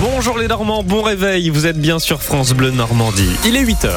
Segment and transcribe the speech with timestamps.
[0.00, 3.30] Bonjour les Normands, bon réveil, vous êtes bien sur France Bleu Normandie.
[3.46, 3.88] Il est 8h.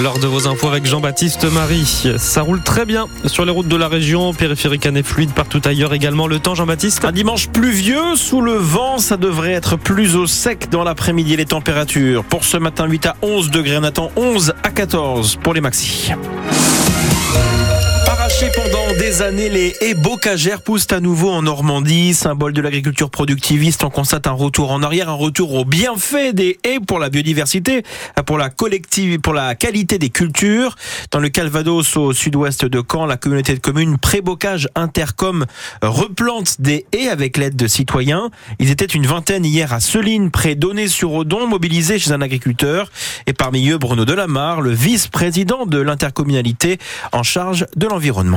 [0.00, 3.76] Lors de vos infos avec Jean-Baptiste Marie, ça roule très bien sur les routes de
[3.76, 6.26] la région, périphérique et fluide partout ailleurs également.
[6.26, 10.70] Le temps, Jean-Baptiste Un dimanche pluvieux, sous le vent, ça devrait être plus au sec
[10.70, 11.36] dans l'après-midi.
[11.36, 15.52] Les températures pour ce matin 8 à 11 degrés, on attend 11 à 14 pour
[15.52, 15.60] les
[18.48, 23.84] pendant des années, les haies bocagères poussent à nouveau en Normandie, symbole de l'agriculture productiviste.
[23.84, 27.82] On constate un retour en arrière, un retour au bienfait des haies pour la biodiversité,
[28.24, 30.76] pour la collective, pour la qualité des cultures.
[31.10, 35.44] Dans le Calvados, au sud-ouest de Caen, la communauté de communes Prébocage Intercom
[35.82, 38.30] replante des haies avec l'aide de citoyens.
[38.58, 42.90] Ils étaient une vingtaine hier à Seline, près d'Onnay-sur-Odon, mobilisés chez un agriculteur.
[43.26, 46.78] Et parmi eux, Bruno Delamarre, le vice-président de l'intercommunalité
[47.12, 48.29] en charge de l'environnement.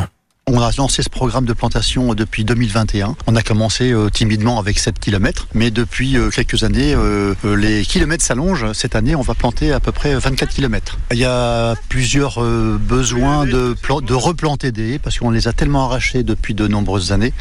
[0.46, 3.16] On a lancé ce programme de plantation depuis 2021.
[3.28, 7.84] On a commencé euh, timidement avec 7 km, mais depuis euh, quelques années, euh, les
[7.84, 8.74] kilomètres s'allongent.
[8.74, 10.98] Cette année, on va planter à peu près 24 km.
[11.12, 13.74] Il y a plusieurs besoins de,
[14.14, 17.34] replanter des haies parce qu'on les a tellement arrachés depuis de nombreuses années.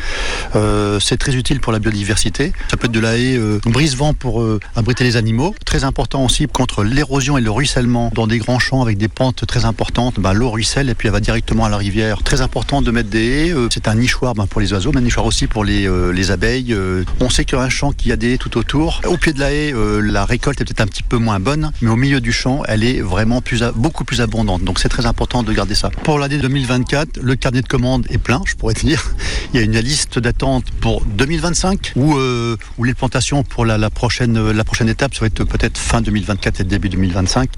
[1.01, 2.53] C'est très utile pour la biodiversité.
[2.71, 4.45] Ça peut être de la haie brise-vent pour
[4.77, 5.55] abriter les animaux.
[5.65, 9.45] Très important aussi contre l'érosion et le ruissellement dans des grands champs avec des pentes
[9.47, 10.21] très importantes.
[10.21, 12.23] Ben, L'eau ruisselle et puis elle va directement à la rivière.
[12.23, 13.51] Très important de mettre des haies.
[13.53, 16.13] Euh, c'est un nichoir ben, pour les oiseaux, mais un nichoir aussi pour les, euh,
[16.13, 16.73] les abeilles.
[16.73, 19.01] Euh, on sait qu'il y a un champ qui a des haies tout autour.
[19.07, 21.91] Au pied de la haie, la récolte est peut-être un petit peu moins bonne, mais
[21.91, 23.43] au milieu du champ, elle est vraiment
[23.75, 24.63] beaucoup plus abondante.
[24.65, 25.91] Donc c'est très important de garder ça.
[25.91, 29.15] Pour l'année 2024, le carnet de commandes est plein, je pourrais te dire.
[29.53, 32.17] Il y a une liste d'attente pour 2025 ou
[32.79, 36.01] où les plantations pour la, la, prochaine, la prochaine étape, ça va être peut-être fin
[36.01, 37.51] 2024 et début 2025.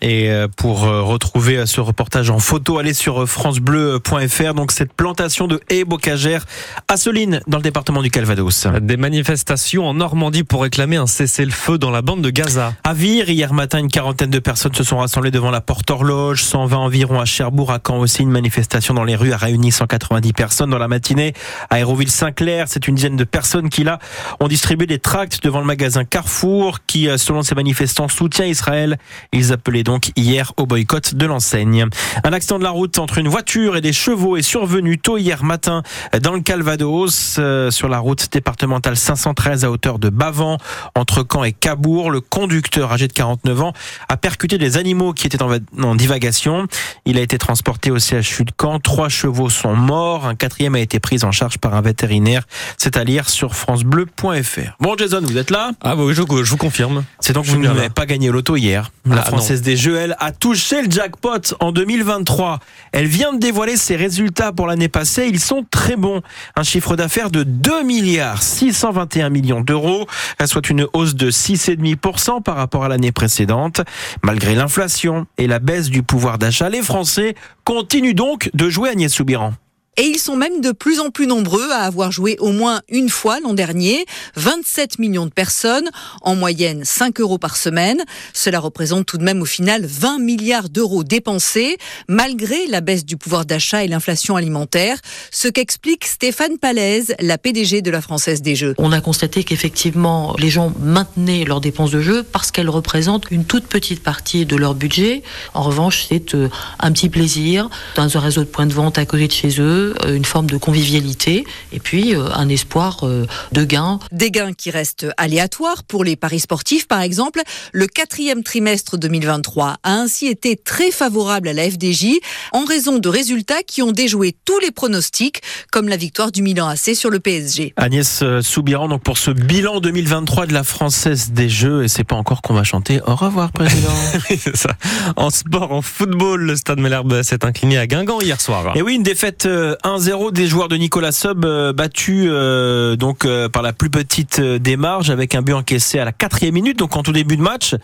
[0.00, 4.54] Et euh, pour euh, retrouver euh, ce reportage en photo, allez sur francebleu.fr.
[4.54, 6.44] Donc cette plantation de haies bocagères
[6.86, 8.66] à Soline, dans le département du Calvados.
[8.80, 12.74] Des manifestations en Normandie pour réclamer un cessez-le-feu dans la bande de Gaza.
[12.84, 16.44] À Vire, hier matin, une quarantaine de personnes se sont rassemblées devant la porte horloge.
[16.44, 18.22] 120 environ à Cherbourg, à Caen aussi.
[18.22, 21.34] Une manifestation dans les rues a réuni 190 personnes dans la matinée.
[21.70, 23.98] À Aéroville-Saint-Clair, c'est une dizaine de personnes qui là
[24.40, 28.98] ont distribué des tracts devant le magasin Carrefour qui, selon ces manifestants, soutient Israël.
[29.32, 31.86] Ils appelaient donc hier au boycott de l'enseigne.
[32.24, 35.44] Un accident de la route entre une voiture et des chevaux est survenu tôt hier
[35.44, 35.82] matin
[36.22, 40.58] dans le Calvados, euh, sur la route départementale 513 à hauteur de Bavant,
[40.94, 42.10] entre Caen et Cabourg.
[42.10, 43.72] Le conducteur âgé de 49 ans
[44.08, 46.66] a percuté des animaux qui étaient en, divagation.
[47.04, 48.80] Il a été transporté au CHU de Caen.
[48.80, 50.26] Trois chevaux sont morts.
[50.26, 52.44] Un quatrième a été pris en charge par un vétérinaire.
[52.76, 54.76] C'est à lire sur francebleu.fr.
[54.80, 55.72] Bon, Jason, vous êtes là?
[55.82, 57.04] Ah oui, je, vous confirme.
[57.20, 58.90] C'est donc que vous n'avez pas gagné l'auto hier.
[59.04, 62.58] La ah, Française des a touché le jackpot en 2023.
[62.92, 65.28] Elle vient de dévoiler ses résultats pour l'année passée.
[65.28, 66.22] Ils sont très bons.
[66.56, 70.06] Un chiffre d'affaires de 2 milliards 621 millions d'euros,
[70.46, 73.82] soit une hausse de 6,5% par rapport à l'année précédente.
[74.22, 79.12] Malgré l'inflation et la baisse du pouvoir d'achat, les Français continuent donc de jouer Agnès
[79.12, 79.52] Soubiran.
[80.00, 83.08] Et ils sont même de plus en plus nombreux à avoir joué au moins une
[83.08, 84.06] fois l'an dernier.
[84.36, 85.90] 27 millions de personnes,
[86.22, 88.00] en moyenne 5 euros par semaine.
[88.32, 93.16] Cela représente tout de même au final 20 milliards d'euros dépensés, malgré la baisse du
[93.16, 94.98] pouvoir d'achat et l'inflation alimentaire.
[95.32, 98.76] Ce qu'explique Stéphane Palaise, la PDG de la Française des Jeux.
[98.78, 103.44] On a constaté qu'effectivement, les gens maintenaient leurs dépenses de jeu parce qu'elles représentent une
[103.44, 105.24] toute petite partie de leur budget.
[105.54, 106.48] En revanche, c'est euh,
[106.78, 109.87] un petit plaisir dans un réseau de points de vente à côté de chez eux
[110.04, 113.98] euh, une forme de convivialité et puis euh, un espoir euh, de gains.
[114.12, 117.42] Des gains qui restent aléatoires pour les paris sportifs, par exemple.
[117.72, 122.18] Le quatrième trimestre 2023 a ainsi été très favorable à la FDJ
[122.52, 125.40] en raison de résultats qui ont déjoué tous les pronostics,
[125.70, 127.74] comme la victoire du Milan AC sur le PSG.
[127.76, 132.16] Agnès Soubiran, donc pour ce bilan 2023 de la Française des Jeux, et c'est pas
[132.16, 133.92] encore qu'on va chanter au revoir, président.
[134.28, 134.70] c'est ça.
[135.16, 138.76] En sport, en football, le Stade Malherbe s'est incliné à Guingamp hier soir.
[138.76, 139.46] Et oui, une défaite
[139.84, 144.40] 1-0 des joueurs de Nicolas Sub euh, battus euh, donc euh, par la plus petite
[144.76, 147.74] marges avec un but encaissé à la quatrième minute donc en tout début de match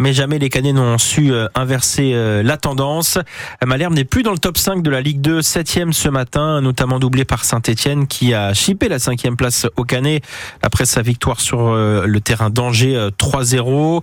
[0.00, 2.12] mais jamais les Canets n'ont su inverser
[2.42, 3.18] la tendance.
[3.64, 6.98] Malherbe n'est plus dans le top 5 de la Ligue 2, 7 ce matin, notamment
[6.98, 10.22] doublé par Saint-Etienne qui a chippé la cinquième place au Canet
[10.62, 14.02] après sa victoire sur le terrain d'Angers 3-0.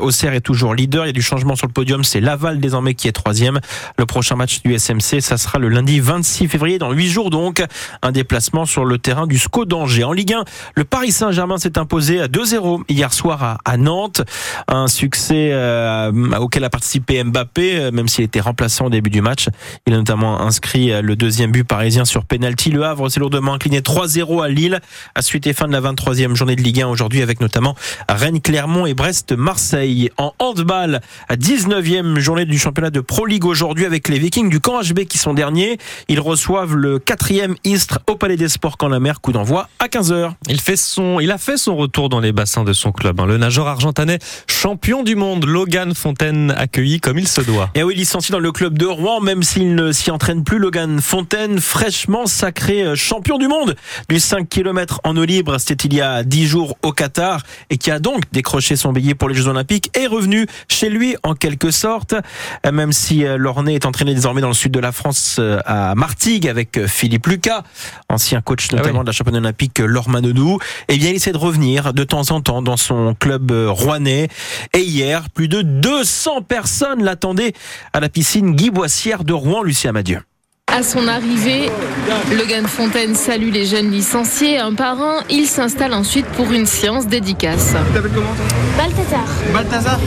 [0.00, 2.94] Auxerre est toujours leader, il y a du changement sur le podium, c'est Laval désormais
[2.94, 3.60] qui est troisième.
[3.98, 7.62] Le prochain match du SMC, ça sera le lundi 26 février dans 8 jours donc.
[8.02, 10.04] Un déplacement sur le terrain du SCO d'Angers.
[10.04, 10.44] En Ligue 1,
[10.74, 14.22] le Paris Saint-Germain s'est imposé à 2-0 hier soir à Nantes.
[14.68, 19.48] Un succès succès auquel a participé Mbappé, même s'il était remplaçant au début du match.
[19.86, 22.70] Il a notamment inscrit le deuxième but parisien sur penalty.
[22.70, 24.80] Le Havre s'est lourdement incliné 3-0 à Lille.
[25.14, 27.74] À suite et fin de la 23e journée de Ligue 1 aujourd'hui avec notamment
[28.08, 30.10] Rennes, Clermont et Brest-Marseille.
[30.16, 34.60] En handball, à 19e journée du championnat de Pro League aujourd'hui avec les Vikings du
[34.60, 35.78] camp HB qui sont derniers.
[36.08, 39.86] Ils reçoivent le 4e Istres au Palais des Sports quand la mer coup d'envoi à
[39.86, 40.32] 15h.
[40.48, 43.20] Il fait son, il a fait son retour dans les bassins de son club.
[43.20, 43.26] Hein.
[43.26, 47.70] Le nageur argentanais champion du monde Logan Fontaine accueilli comme il se doit.
[47.74, 51.00] Et oui, licencié dans le club de Rouen, même s'il ne s'y entraîne plus, Logan
[51.02, 53.76] Fontaine, fraîchement sacré euh, champion du monde
[54.08, 57.76] du 5 km en eau libre, c'était il y a 10 jours au Qatar et
[57.76, 61.34] qui a donc décroché son billet pour les Jeux Olympiques est revenu chez lui en
[61.34, 62.14] quelque sorte,
[62.64, 65.94] euh, même si euh, Lornay est entraîné désormais dans le sud de la France à
[65.94, 67.62] Martigues avec Philippe Lucas,
[68.08, 70.58] ancien coach ah notamment de la championne olympique Lormanodou.
[70.88, 74.28] Eh bien, il essaie de revenir de temps en temps dans son club rouennais.
[74.72, 77.52] Et hier, plus de 200 personnes l'attendaient
[77.92, 80.20] à la piscine Guy Boissière de Rouen, Lucien Madieu.
[80.72, 81.68] À son arrivée,
[82.36, 84.58] Logan Fontaine salue les jeunes licenciés.
[84.58, 87.74] Un par un, il s'installe ensuite pour une séance dédicace.
[87.88, 88.44] Tu t'appelles comment toi
[88.78, 89.26] Balthazar.
[89.52, 89.98] Balthazar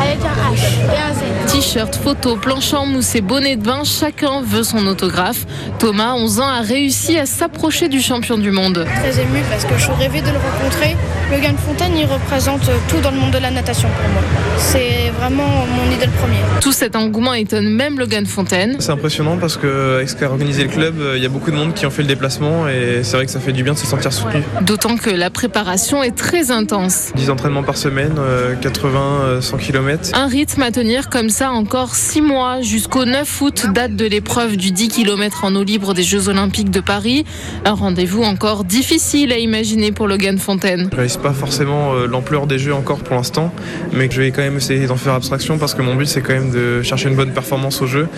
[0.00, 1.14] Avec un H et un
[1.48, 1.52] Z.
[1.52, 5.44] T-shirt, photo, planchant, mousse et bonnet de bain, chacun veut son autographe.
[5.78, 8.86] Thomas, 11 ans, a réussi à s'approcher du champion du monde.
[9.02, 10.96] Très ému parce que je rêvais de le rencontrer.
[11.30, 14.22] Logan Fontaine, il représente tout dans le monde de la natation pour moi.
[14.56, 16.38] C'est vraiment mon idole premier.
[16.60, 18.76] Tout cet engouement étonne même Logan Fontaine.
[18.80, 21.74] C'est impressionnant parce que qu'a organisé le club, euh, il y a beaucoup de monde
[21.74, 23.86] qui ont fait le déplacement et c'est vrai que ça fait du bien de se
[23.86, 24.42] sentir soutenu.
[24.62, 27.12] D'autant que la préparation est très intense.
[27.16, 28.14] 10 entraînements par semaine,
[28.60, 30.10] 80, 100 km.
[30.14, 34.56] Un rythme à tenir comme ça encore 6 mois jusqu'au 9 août, date de l'épreuve
[34.56, 37.24] du 10 km en eau libre des Jeux Olympiques de Paris.
[37.64, 40.88] Un rendez-vous encore difficile à imaginer pour Logan Fontaine.
[40.90, 43.52] Je réalise pas forcément euh, l'ampleur des Jeux encore pour l'instant,
[43.92, 46.32] mais je vais quand même essayer d'en faire abstraction parce que mon but c'est quand
[46.32, 48.08] même de chercher une bonne performance au jeu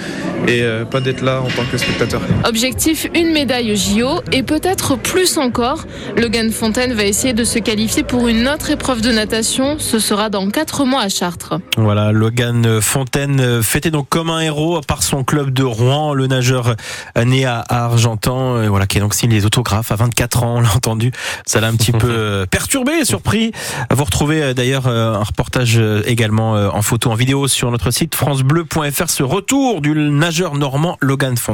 [0.48, 2.20] et euh, pas d'être là en tant que spectateur.
[2.44, 5.84] Objectif, une médaille au JO et peut-être plus encore.
[6.16, 9.76] Logan Fontaine va essayer de se qualifier pour une autre épreuve de natation.
[9.78, 11.54] Ce sera dans 4 mois à Chartres.
[11.76, 16.76] Voilà, Logan Fontaine fêté donc comme un héros par son club de Rouen, le nageur
[17.16, 20.74] né à Argentan, voilà, qui est donc signé les autographes à 24 ans, on l'a
[20.74, 21.12] entendu.
[21.46, 23.52] Ça l'a un petit peu perturbé, surpris.
[23.90, 27.90] Vous retrouvez euh, d'ailleurs euh, un reportage euh, également en photo, en vidéo sur notre
[27.90, 31.51] site francebleu.fr, ce retour du nageur normand Logan Fontaine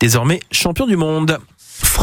[0.00, 1.38] désormais champion du monde.